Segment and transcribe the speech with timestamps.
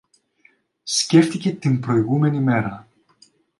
[0.83, 2.87] Σκέφτηκε την προηγούμενη μέρα